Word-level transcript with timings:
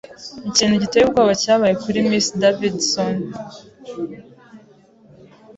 Ikintu 0.49 0.75
giteye 0.83 1.03
ubwoba 1.05 1.33
cyabaye 1.41 1.75
kuri 1.83 1.97
Miss 2.09 2.27
Davidson. 2.41 3.15